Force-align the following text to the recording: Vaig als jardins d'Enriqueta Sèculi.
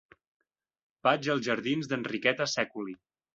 Vaig 1.07 1.29
als 1.33 1.45
jardins 1.49 1.91
d'Enriqueta 1.93 2.49
Sèculi. 2.57 2.99